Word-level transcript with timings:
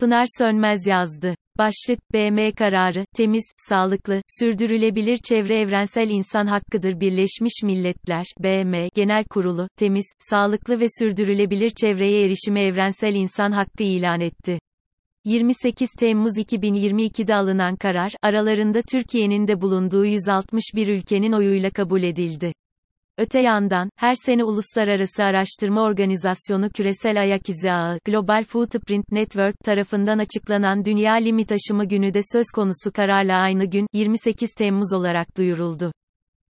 Pınar 0.00 0.26
Sönmez 0.38 0.86
yazdı. 0.86 1.34
Başlık, 1.58 2.12
BM 2.12 2.52
kararı, 2.52 3.04
temiz, 3.16 3.44
sağlıklı, 3.68 4.22
sürdürülebilir 4.38 5.18
çevre 5.28 5.60
evrensel 5.60 6.10
insan 6.10 6.46
hakkıdır 6.46 7.00
Birleşmiş 7.00 7.62
Milletler, 7.64 8.24
BM, 8.38 8.88
Genel 8.94 9.24
Kurulu, 9.24 9.68
temiz, 9.76 10.04
sağlıklı 10.30 10.80
ve 10.80 10.86
sürdürülebilir 10.98 11.70
çevreye 11.70 12.24
erişimi 12.24 12.60
evrensel 12.60 13.14
insan 13.14 13.52
hakkı 13.52 13.82
ilan 13.82 14.20
etti. 14.20 14.58
28 15.24 15.90
Temmuz 15.98 16.38
2022'de 16.38 17.34
alınan 17.34 17.76
karar, 17.76 18.12
aralarında 18.22 18.82
Türkiye'nin 18.82 19.48
de 19.48 19.60
bulunduğu 19.60 20.04
161 20.04 20.88
ülkenin 20.88 21.32
oyuyla 21.32 21.70
kabul 21.70 22.02
edildi. 22.02 22.52
Öte 23.20 23.40
yandan, 23.40 23.90
her 23.96 24.14
sene 24.26 24.44
Uluslararası 24.44 25.24
Araştırma 25.24 25.82
Organizasyonu 25.82 26.70
Küresel 26.70 27.20
Ayak 27.20 27.48
İzi 27.48 27.70
Ağı, 27.70 27.98
Global 28.04 28.44
Footprint 28.44 29.12
Network 29.12 29.58
tarafından 29.64 30.18
açıklanan 30.18 30.84
Dünya 30.84 31.14
Limit 31.14 31.52
Aşımı 31.52 31.84
Günü 31.84 32.14
de 32.14 32.20
söz 32.32 32.46
konusu 32.54 32.92
kararla 32.92 33.36
aynı 33.36 33.64
gün, 33.64 33.86
28 33.92 34.54
Temmuz 34.54 34.92
olarak 34.92 35.36
duyuruldu. 35.36 35.92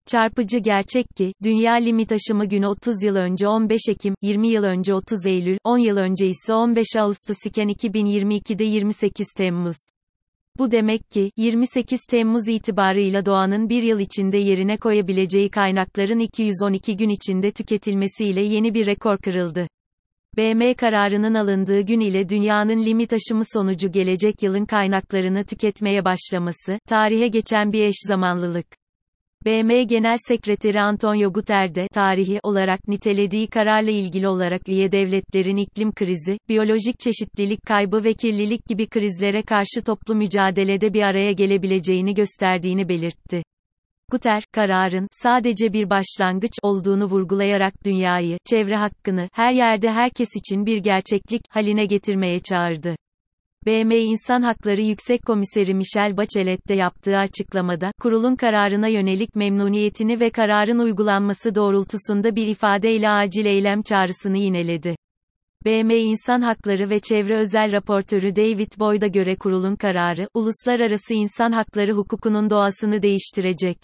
Çarpıcı 0.07 0.59
gerçek 0.59 1.07
ki, 1.17 1.33
Dünya 1.43 1.75
Limit 1.75 2.13
Aşımı 2.13 2.47
Günü 2.47 2.67
30 2.67 3.03
yıl 3.03 3.17
önce 3.17 3.49
15 3.49 3.81
Ekim, 3.89 4.15
20 4.23 4.49
yıl 4.49 4.65
önce 4.65 4.95
30 4.95 5.27
Eylül, 5.27 5.59
10 5.65 5.79
yıl 5.79 5.97
önce 5.97 6.27
ise 6.27 6.55
15 6.55 6.87
Ağustos 6.97 7.47
iken 7.47 7.69
2022'de 7.69 8.65
28 8.65 9.27
Temmuz. 9.37 9.77
Bu 10.59 10.71
demek 10.71 11.11
ki, 11.11 11.31
28 11.37 12.01
Temmuz 12.05 12.49
itibarıyla 12.49 13.27
doğanın 13.27 13.69
bir 13.69 13.83
yıl 13.83 13.99
içinde 13.99 14.39
yerine 14.39 14.77
koyabileceği 14.77 15.51
kaynakların 15.51 16.19
212 16.19 16.97
gün 16.97 17.09
içinde 17.09 17.51
tüketilmesiyle 17.51 18.41
yeni 18.41 18.75
bir 18.75 18.87
rekor 18.87 19.19
kırıldı. 19.19 19.69
BM 20.37 20.75
kararının 20.75 21.35
alındığı 21.35 21.81
gün 21.81 22.01
ile 22.01 22.29
dünyanın 22.29 22.85
limit 22.85 23.13
aşımı 23.13 23.43
sonucu 23.53 23.93
gelecek 23.93 24.43
yılın 24.43 24.65
kaynaklarını 24.65 25.45
tüketmeye 25.45 26.05
başlaması, 26.05 26.79
tarihe 26.89 27.29
geçen 27.29 27.73
bir 27.73 27.81
eş 27.81 27.97
zamanlılık. 28.09 28.78
BM 29.45 29.85
Genel 29.85 30.17
Sekreteri 30.29 30.81
Antonio 30.81 31.33
Guterres 31.33 31.75
de 31.75 31.89
tarihi 31.89 32.41
olarak 32.43 32.89
nitelediği 32.89 33.47
kararla 33.47 33.91
ilgili 33.91 34.29
olarak 34.29 34.69
üye 34.69 34.93
devletlerin 34.93 35.57
iklim 35.57 35.93
krizi, 35.93 36.39
biyolojik 36.49 37.01
çeşitlilik 37.01 37.63
kaybı 37.67 38.05
ve 38.05 38.15
kirlilik 38.15 38.67
gibi 38.67 38.87
krizlere 38.87 39.43
karşı 39.43 39.83
toplu 39.87 40.15
mücadelede 40.15 40.95
bir 40.95 41.03
araya 41.03 41.33
gelebileceğini 41.33 42.15
gösterdiğini 42.15 42.89
belirtti. 42.89 43.43
Guter, 44.11 44.43
kararın, 44.53 45.09
sadece 45.11 45.73
bir 45.73 45.91
başlangıç 45.91 46.53
olduğunu 46.63 47.05
vurgulayarak 47.05 47.85
dünyayı, 47.85 48.39
çevre 48.51 48.77
hakkını, 48.77 49.29
her 49.33 49.53
yerde 49.53 49.91
herkes 49.91 50.29
için 50.37 50.67
bir 50.67 50.79
gerçeklik, 50.79 51.43
haline 51.51 51.87
getirmeye 51.87 52.41
çağırdı. 52.41 52.97
BM 53.67 53.99
İnsan 53.99 54.43
Hakları 54.43 54.81
Yüksek 54.81 55.23
Komiseri 55.27 55.75
Michelle 55.75 56.17
Bachelet 56.17 56.69
de 56.69 56.75
yaptığı 56.75 57.17
açıklamada, 57.17 57.93
kurulun 58.01 58.37
kararına 58.37 58.89
yönelik 58.89 59.37
memnuniyetini 59.37 60.21
ve 60.21 60.31
kararın 60.31 60.79
uygulanması 60.79 61.55
doğrultusunda 61.55 62.37
bir 62.37 62.47
ifadeyle 62.47 63.09
acil 63.09 63.45
eylem 63.45 63.83
çağrısını 63.83 64.39
yineledi. 64.39 64.97
BM 65.65 65.99
İnsan 65.99 66.41
Hakları 66.41 66.91
ve 66.91 66.99
Çevre 66.99 67.39
Özel 67.39 67.73
Raportörü 67.73 68.37
David 68.37 68.73
Boyd'a 68.79 69.07
göre 69.07 69.37
kurulun 69.37 69.77
kararı, 69.77 70.29
uluslararası 70.35 71.15
insan 71.15 71.53
hakları 71.53 71.93
hukukunun 71.93 72.51
doğasını 72.51 73.03
değiştirecek. 73.03 73.79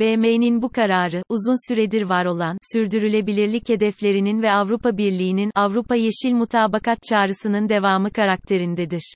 BM'nin 0.00 0.62
bu 0.62 0.68
kararı, 0.68 1.22
uzun 1.28 1.68
süredir 1.68 2.02
var 2.02 2.24
olan, 2.24 2.58
sürdürülebilirlik 2.72 3.68
hedeflerinin 3.68 4.42
ve 4.42 4.52
Avrupa 4.52 4.96
Birliği'nin, 4.96 5.50
Avrupa 5.54 5.94
Yeşil 5.94 6.32
Mutabakat 6.32 6.98
Çağrısının 7.02 7.68
devamı 7.68 8.10
karakterindedir. 8.10 9.14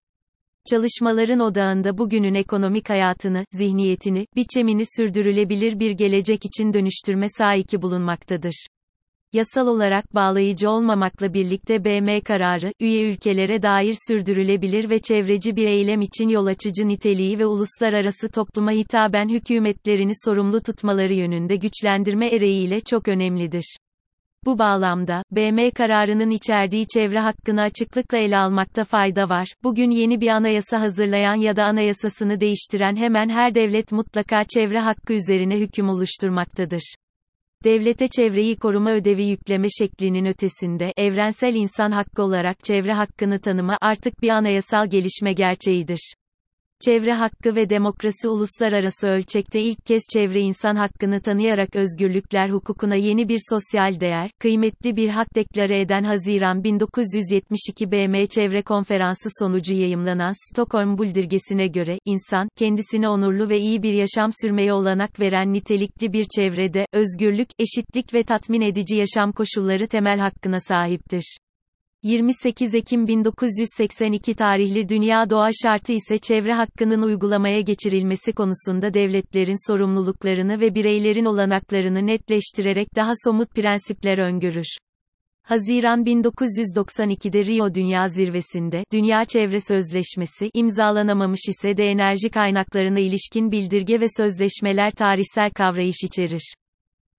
Çalışmaların 0.71 1.41
odağında 1.41 1.99
bugünün 1.99 2.35
ekonomik 2.35 2.91
hayatını, 2.91 3.45
zihniyetini, 3.53 4.27
biçemini 4.37 4.83
sürdürülebilir 4.97 5.81
bir 5.81 5.91
gelecek 5.91 6.45
için 6.45 6.75
dönüştürme 6.75 7.27
saiki 7.29 7.83
bulunmaktadır 7.83 8.67
yasal 9.35 9.67
olarak 9.67 10.15
bağlayıcı 10.15 10.71
olmamakla 10.71 11.35
birlikte 11.35 11.85
BM 11.85 12.21
kararı, 12.21 12.73
üye 12.81 13.11
ülkelere 13.11 13.63
dair 13.63 13.97
sürdürülebilir 14.09 14.91
ve 14.91 14.99
çevreci 14.99 15.57
bir 15.57 15.67
eylem 15.67 16.01
için 16.01 16.29
yol 16.29 16.47
açıcı 16.47 16.89
niteliği 16.89 17.39
ve 17.39 17.47
uluslararası 17.47 18.29
topluma 18.31 18.73
hitaben 18.73 19.29
hükümetlerini 19.29 20.13
sorumlu 20.25 20.63
tutmaları 20.63 21.13
yönünde 21.13 21.57
güçlendirme 21.57 22.27
ereğiyle 22.27 22.81
çok 22.81 23.09
önemlidir. 23.09 23.77
Bu 24.45 24.59
bağlamda, 24.59 25.23
BM 25.31 25.71
kararının 25.71 26.31
içerdiği 26.31 26.87
çevre 26.95 27.21
hakkını 27.21 27.63
açıklıkla 27.63 28.19
ele 28.19 28.39
almakta 28.39 28.85
fayda 28.85 29.29
var. 29.29 29.49
Bugün 29.63 29.91
yeni 29.91 30.21
bir 30.21 30.29
anayasa 30.29 30.81
hazırlayan 30.81 31.35
ya 31.35 31.57
da 31.57 31.65
anayasasını 31.65 32.41
değiştiren 32.41 32.97
hemen 32.97 33.29
her 33.29 33.55
devlet 33.55 33.93
mutlaka 33.93 34.45
çevre 34.55 34.79
hakkı 34.79 35.13
üzerine 35.13 35.59
hüküm 35.59 35.89
oluşturmaktadır 35.89 36.95
devlete 37.65 38.09
çevreyi 38.09 38.57
koruma 38.57 38.93
ödevi 38.93 39.25
yükleme 39.25 39.69
şeklinin 39.79 40.25
ötesinde, 40.25 40.93
evrensel 40.97 41.55
insan 41.55 41.91
hakkı 41.91 42.23
olarak 42.23 42.65
çevre 42.65 42.93
hakkını 42.93 43.41
tanıma 43.41 43.79
artık 43.81 44.23
bir 44.23 44.29
anayasal 44.29 44.91
gelişme 44.91 45.33
gerçeğidir. 45.33 46.15
Çevre 46.85 47.13
hakkı 47.13 47.57
ve 47.57 47.71
demokrasi 47.71 48.29
uluslararası 48.29 49.09
ölçekte 49.09 49.61
ilk 49.61 49.87
kez 49.87 50.03
çevre 50.13 50.41
insan 50.41 50.75
hakkını 50.75 51.21
tanıyarak 51.21 51.77
özgürlükler 51.77 52.51
hukukuna 52.51 52.95
yeni 52.95 53.29
bir 53.29 53.41
sosyal 53.51 54.01
değer, 54.01 54.31
kıymetli 54.39 54.97
bir 54.97 55.09
hak 55.09 55.35
deklare 55.35 55.81
eden 55.81 56.05
Haziran 56.05 56.65
1972 56.65 57.93
BM 57.93 58.27
Çevre 58.27 58.63
Konferansı 58.63 59.29
sonucu 59.39 59.75
yayımlanan 59.75 60.33
Stockholm 60.51 60.99
Bildirgesi'ne 60.99 61.67
göre, 61.67 61.99
insan, 62.05 62.49
kendisine 62.57 63.09
onurlu 63.09 63.49
ve 63.49 63.59
iyi 63.59 63.83
bir 63.83 63.93
yaşam 63.93 64.31
sürmeye 64.43 64.73
olanak 64.73 65.21
veren 65.21 65.53
nitelikli 65.53 66.13
bir 66.13 66.27
çevrede, 66.37 66.87
özgürlük, 66.93 67.49
eşitlik 67.59 68.15
ve 68.15 68.23
tatmin 68.23 68.61
edici 68.61 68.97
yaşam 68.97 69.33
koşulları 69.33 69.89
temel 69.89 70.19
hakkına 70.19 70.61
sahiptir. 70.61 71.39
28 72.05 72.75
Ekim 72.75 73.07
1982 73.07 74.35
tarihli 74.35 74.89
Dünya 74.89 75.31
Doğa 75.31 75.49
Şartı 75.63 75.93
ise 75.93 76.19
çevre 76.19 76.55
hakkının 76.55 77.03
uygulamaya 77.03 77.61
geçirilmesi 77.61 78.33
konusunda 78.33 78.95
devletlerin 78.95 79.73
sorumluluklarını 79.73 80.61
ve 80.61 80.75
bireylerin 80.75 81.25
olanaklarını 81.25 82.07
netleştirerek 82.07 82.89
daha 82.97 83.13
somut 83.25 83.51
prensipler 83.51 84.19
öngörür. 84.19 84.67
Haziran 85.43 86.05
1992'de 86.05 87.45
Rio 87.45 87.75
Dünya 87.75 88.09
Zirvesi'nde 88.09 88.85
Dünya 88.93 89.25
Çevre 89.25 89.61
Sözleşmesi 89.61 90.51
imzalanamamış 90.55 91.41
ise 91.49 91.77
de 91.77 91.85
enerji 91.85 92.31
kaynaklarına 92.31 92.99
ilişkin 92.99 93.53
bildirge 93.53 94.01
ve 94.01 94.07
sözleşmeler 94.17 94.91
tarihsel 94.91 95.51
kavrayış 95.51 96.05
içerir. 96.05 96.55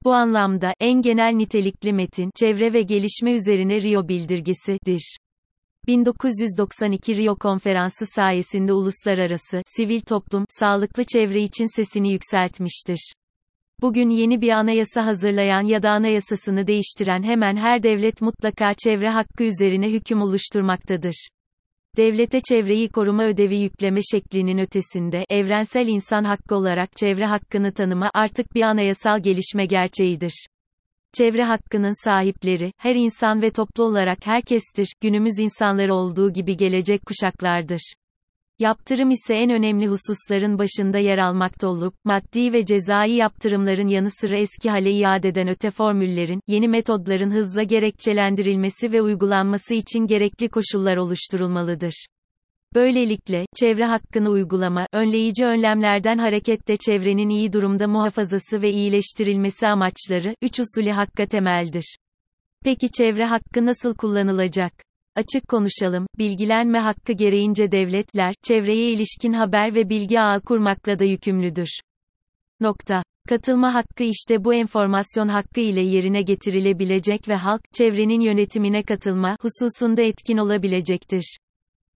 Bu 0.05 0.13
anlamda, 0.13 0.73
en 0.79 1.01
genel 1.01 1.33
nitelikli 1.33 1.93
metin, 1.93 2.31
çevre 2.35 2.73
ve 2.73 2.81
gelişme 2.81 3.31
üzerine 3.31 3.81
Rio 3.81 4.07
bildirgesidir. 4.07 5.17
1992 5.87 7.17
Rio 7.17 7.35
Konferansı 7.35 8.05
sayesinde 8.05 8.73
uluslararası, 8.73 9.61
sivil 9.65 10.01
toplum, 10.01 10.45
sağlıklı 10.59 11.03
çevre 11.03 11.41
için 11.41 11.75
sesini 11.75 12.11
yükseltmiştir. 12.11 13.13
Bugün 13.81 14.09
yeni 14.09 14.41
bir 14.41 14.49
anayasa 14.49 15.05
hazırlayan 15.05 15.61
ya 15.61 15.83
da 15.83 15.89
anayasasını 15.91 16.67
değiştiren 16.67 17.23
hemen 17.23 17.55
her 17.55 17.83
devlet 17.83 18.21
mutlaka 18.21 18.73
çevre 18.83 19.09
hakkı 19.09 19.43
üzerine 19.43 19.91
hüküm 19.91 20.21
oluşturmaktadır 20.21 21.27
devlete 21.97 22.39
çevreyi 22.39 22.89
koruma 22.89 23.23
ödevi 23.25 23.57
yükleme 23.57 23.99
şeklinin 24.11 24.57
ötesinde, 24.57 25.25
evrensel 25.29 25.87
insan 25.87 26.23
hakkı 26.23 26.55
olarak 26.55 26.95
çevre 26.95 27.25
hakkını 27.25 27.73
tanıma 27.73 28.09
artık 28.13 28.55
bir 28.55 28.61
anayasal 28.61 29.19
gelişme 29.19 29.65
gerçeğidir. 29.65 30.47
Çevre 31.13 31.43
hakkının 31.43 32.03
sahipleri, 32.03 32.71
her 32.77 32.95
insan 32.95 33.41
ve 33.41 33.51
toplu 33.51 33.83
olarak 33.83 34.27
herkestir, 34.27 34.87
günümüz 35.01 35.39
insanları 35.39 35.93
olduğu 35.93 36.33
gibi 36.33 36.57
gelecek 36.57 37.01
kuşaklardır. 37.05 37.93
Yaptırım 38.59 39.11
ise 39.11 39.35
en 39.35 39.49
önemli 39.49 39.87
hususların 39.87 40.59
başında 40.59 40.97
yer 40.97 41.17
almakta 41.17 41.67
olup, 41.67 41.93
maddi 42.03 42.53
ve 42.53 42.65
cezai 42.65 43.11
yaptırımların 43.11 43.87
yanı 43.87 44.09
sıra 44.21 44.37
eski 44.37 44.69
hale 44.69 44.91
iadeden 44.91 45.47
öte 45.47 45.71
formüllerin, 45.71 46.41
yeni 46.47 46.67
metodların 46.67 47.31
hızla 47.31 47.63
gerekçelendirilmesi 47.63 48.91
ve 48.91 49.01
uygulanması 49.01 49.73
için 49.73 50.07
gerekli 50.07 50.49
koşullar 50.49 50.97
oluşturulmalıdır. 50.97 52.05
Böylelikle, 52.75 53.45
çevre 53.59 53.85
hakkını 53.85 54.29
uygulama, 54.29 54.87
önleyici 54.93 55.45
önlemlerden 55.45 56.17
hareketle 56.17 56.77
çevrenin 56.77 57.29
iyi 57.29 57.53
durumda 57.53 57.87
muhafazası 57.87 58.61
ve 58.61 58.71
iyileştirilmesi 58.71 59.67
amaçları, 59.67 60.35
üç 60.41 60.59
usulü 60.59 60.89
hakka 60.89 61.25
temeldir. 61.25 61.97
Peki 62.63 62.91
çevre 62.91 63.25
hakkı 63.25 63.65
nasıl 63.65 63.95
kullanılacak? 63.95 64.73
Açık 65.15 65.47
konuşalım, 65.47 66.07
bilgilenme 66.17 66.79
hakkı 66.79 67.13
gereğince 67.13 67.71
devletler, 67.71 68.33
çevreye 68.43 68.91
ilişkin 68.91 69.33
haber 69.33 69.75
ve 69.75 69.89
bilgi 69.89 70.19
ağı 70.19 70.41
kurmakla 70.41 70.99
da 70.99 71.03
yükümlüdür. 71.03 71.69
Nokta. 72.59 73.03
Katılma 73.29 73.73
hakkı 73.73 74.03
işte 74.03 74.43
bu 74.43 74.53
enformasyon 74.53 75.27
hakkı 75.27 75.59
ile 75.59 75.81
yerine 75.81 76.21
getirilebilecek 76.21 77.27
ve 77.27 77.35
halk, 77.35 77.61
çevrenin 77.73 78.21
yönetimine 78.21 78.83
katılma 78.83 79.37
hususunda 79.41 80.01
etkin 80.01 80.37
olabilecektir. 80.37 81.37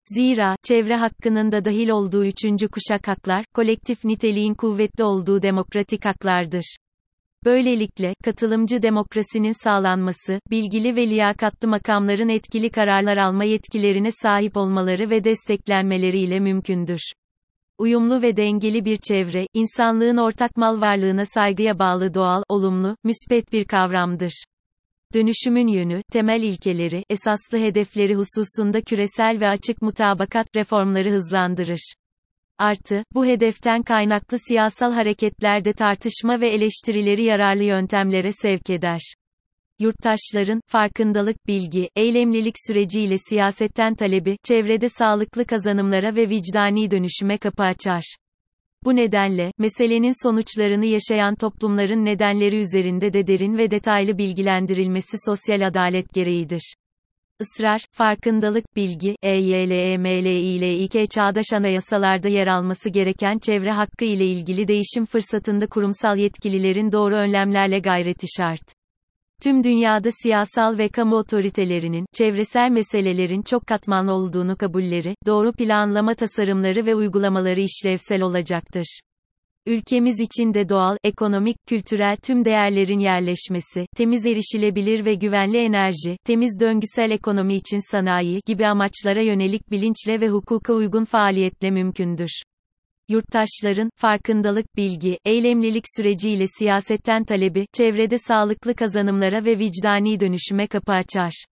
Zira, 0.05 0.57
çevre 0.63 0.97
hakkının 0.97 1.53
da 1.53 1.65
dahil 1.65 1.89
olduğu 1.89 2.25
üçüncü 2.25 2.69
kuşak 2.69 3.09
haklar, 3.09 3.45
kolektif 3.55 4.05
niteliğin 4.05 4.55
kuvvetli 4.55 5.05
olduğu 5.05 5.43
demokratik 5.43 6.05
haklardır. 6.05 6.77
Böylelikle, 7.45 8.15
katılımcı 8.25 8.83
demokrasinin 8.83 9.65
sağlanması, 9.65 10.41
bilgili 10.51 10.97
ve 10.97 11.09
liyakatlı 11.09 11.69
makamların 11.69 12.29
etkili 12.29 12.71
kararlar 12.71 13.17
alma 13.17 13.45
yetkilerine 13.45 14.11
sahip 14.23 14.57
olmaları 14.57 15.11
ve 15.11 15.25
desteklenmeleriyle 15.25 16.41
mümkündür. 16.41 17.01
Uyumlu 17.79 18.23
ve 18.23 18.37
dengeli 18.37 18.85
bir 18.85 18.97
çevre, 18.97 19.47
insanlığın 19.55 20.17
ortak 20.17 20.57
mal 20.57 20.81
varlığına 20.81 21.25
saygıya 21.25 21.79
bağlı 21.79 22.15
doğal, 22.15 22.43
olumlu, 22.49 22.97
müspet 23.05 23.53
bir 23.53 23.65
kavramdır. 23.65 24.45
Dönüşümün 25.15 25.67
yönü, 25.67 26.03
temel 26.13 26.43
ilkeleri, 26.43 27.05
esaslı 27.11 27.59
hedefleri 27.59 28.15
hususunda 28.15 28.81
küresel 28.81 29.41
ve 29.41 29.49
açık 29.49 29.83
mutabakat 29.83 30.47
reformları 30.57 31.11
hızlandırır. 31.11 31.95
Artı, 32.59 33.05
bu 33.15 33.27
hedeften 33.27 33.83
kaynaklı 33.83 34.39
siyasal 34.49 34.93
hareketlerde 34.93 35.73
tartışma 35.73 36.41
ve 36.41 36.49
eleştirileri 36.49 37.25
yararlı 37.25 37.63
yöntemlere 37.63 38.33
sevk 38.33 38.71
eder. 38.71 39.01
Yurttaşların, 39.79 40.61
farkındalık, 40.67 41.47
bilgi, 41.47 41.91
eylemlilik 41.97 42.55
süreciyle 42.67 43.17
siyasetten 43.29 43.95
talebi, 43.95 44.37
çevrede 44.45 44.89
sağlıklı 44.89 45.45
kazanımlara 45.45 46.15
ve 46.17 46.29
vicdani 46.29 46.91
dönüşüme 46.91 47.39
kapı 47.39 47.63
açar. 47.63 48.17
Bu 48.85 48.97
nedenle, 48.97 49.53
meselenin 49.59 50.29
sonuçlarını 50.29 50.87
yaşayan 50.87 51.35
toplumların 51.35 52.05
nedenleri 52.05 52.57
üzerinde 52.57 53.13
de 53.13 53.27
derin 53.27 53.59
ve 53.59 53.71
detaylı 53.71 54.19
bilgilendirilmesi 54.19 55.17
sosyal 55.27 55.67
adalet 55.67 56.15
gereğidir. 56.15 56.75
Israr, 57.41 57.81
farkındalık, 57.93 58.77
bilgi, 58.77 59.17
EYLEMLİLİK 59.23 61.11
çağdaş 61.11 61.47
anayasalarda 61.53 62.29
yer 62.29 62.47
alması 62.47 62.91
gereken 62.91 63.39
çevre 63.39 63.73
hakkı 63.73 64.05
ile 64.05 64.27
ilgili 64.27 64.69
değişim 64.69 65.07
fırsatında 65.07 65.67
kurumsal 65.67 66.19
yetkililerin 66.19 66.93
doğru 66.93 67.15
önlemlerle 67.15 67.79
gayreti 67.79 68.27
şart. 68.37 68.63
Tüm 69.43 69.65
dünyada 69.65 70.09
siyasal 70.23 70.79
ve 70.79 70.89
kamu 70.89 71.17
otoritelerinin, 71.17 72.07
çevresel 72.13 72.71
meselelerin 72.71 73.43
çok 73.43 73.67
katmanlı 73.67 74.13
olduğunu 74.13 74.57
kabulleri, 74.57 75.15
doğru 75.27 75.53
planlama 75.53 76.15
tasarımları 76.15 76.87
ve 76.87 76.95
uygulamaları 76.95 77.61
işlevsel 77.61 78.23
olacaktır. 78.23 79.01
Ülkemiz 79.69 80.21
için 80.21 80.55
de 80.55 80.69
doğal, 80.69 80.97
ekonomik, 81.05 81.57
kültürel 81.67 82.17
tüm 82.17 82.45
değerlerin 82.45 82.99
yerleşmesi, 82.99 83.87
temiz 83.97 84.27
erişilebilir 84.27 85.05
ve 85.05 85.15
güvenli 85.15 85.59
enerji, 85.59 86.17
temiz 86.25 86.61
döngüsel 86.61 87.11
ekonomi 87.11 87.55
için 87.55 87.91
sanayi 87.91 88.41
gibi 88.47 88.67
amaçlara 88.67 89.23
yönelik 89.23 89.71
bilinçle 89.71 90.21
ve 90.21 90.29
hukuka 90.29 90.73
uygun 90.73 91.05
faaliyetle 91.05 91.71
mümkündür. 91.71 92.43
Yurttaşların, 93.09 93.91
farkındalık, 93.97 94.77
bilgi, 94.77 95.19
eylemlilik 95.25 95.85
süreciyle 95.97 96.45
siyasetten 96.59 97.25
talebi, 97.25 97.67
çevrede 97.73 98.19
sağlıklı 98.19 98.75
kazanımlara 98.75 99.45
ve 99.45 99.59
vicdani 99.59 100.21
dönüşüme 100.21 100.67
kapı 100.67 100.93
açar. 100.93 101.45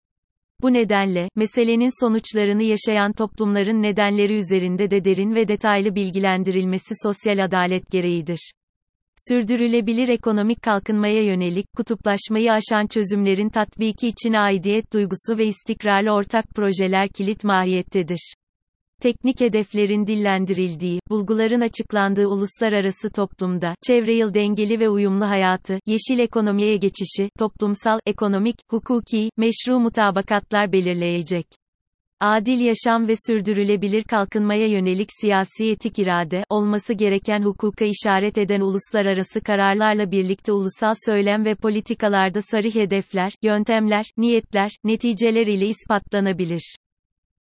Bu 0.62 0.72
nedenle, 0.72 1.28
meselenin 1.36 2.06
sonuçlarını 2.06 2.62
yaşayan 2.62 3.12
toplumların 3.12 3.82
nedenleri 3.82 4.36
üzerinde 4.36 4.90
de 4.90 5.04
derin 5.04 5.34
ve 5.34 5.48
detaylı 5.48 5.94
bilgilendirilmesi 5.94 6.94
sosyal 7.02 7.44
adalet 7.44 7.90
gereğidir. 7.90 8.50
Sürdürülebilir 9.28 10.08
ekonomik 10.08 10.62
kalkınmaya 10.62 11.22
yönelik, 11.22 11.66
kutuplaşmayı 11.76 12.52
aşan 12.52 12.86
çözümlerin 12.86 13.48
tatbiki 13.48 14.08
için 14.08 14.32
aidiyet 14.32 14.92
duygusu 14.92 15.38
ve 15.38 15.46
istikrarlı 15.46 16.10
ortak 16.10 16.44
projeler 16.54 17.08
kilit 17.08 17.44
mahiyettedir 17.44 18.34
teknik 19.02 19.40
hedeflerin 19.40 20.06
dillendirildiği, 20.06 21.00
bulguların 21.10 21.60
açıklandığı 21.60 22.26
uluslararası 22.26 23.10
toplumda, 23.10 23.74
çevre 23.86 24.14
yıl 24.14 24.34
dengeli 24.34 24.80
ve 24.80 24.88
uyumlu 24.88 25.28
hayatı, 25.28 25.78
yeşil 25.86 26.18
ekonomiye 26.18 26.76
geçişi, 26.76 27.30
toplumsal, 27.38 27.98
ekonomik, 28.06 28.56
hukuki, 28.70 29.30
meşru 29.36 29.78
mutabakatlar 29.78 30.72
belirleyecek. 30.72 31.46
Adil 32.20 32.60
yaşam 32.60 33.08
ve 33.08 33.14
sürdürülebilir 33.26 34.04
kalkınmaya 34.04 34.66
yönelik 34.66 35.08
siyasi 35.20 35.70
etik 35.70 35.98
irade, 35.98 36.44
olması 36.50 36.94
gereken 36.94 37.42
hukuka 37.42 37.84
işaret 37.84 38.38
eden 38.38 38.60
uluslararası 38.60 39.40
kararlarla 39.40 40.10
birlikte 40.10 40.52
ulusal 40.52 40.94
söylem 41.06 41.44
ve 41.44 41.54
politikalarda 41.54 42.42
sarı 42.42 42.74
hedefler, 42.74 43.32
yöntemler, 43.42 44.04
niyetler, 44.16 44.70
neticeler 44.84 45.46
ile 45.46 45.66
ispatlanabilir. 45.66 46.76